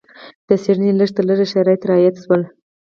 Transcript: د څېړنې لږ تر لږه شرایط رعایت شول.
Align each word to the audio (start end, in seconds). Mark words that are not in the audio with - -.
د 0.47 0.49
څېړنې 0.63 0.91
لږ 0.99 1.09
تر 1.15 1.23
لږه 1.29 1.45
شرایط 1.53 1.81
رعایت 1.89 2.15
شول. 2.23 2.41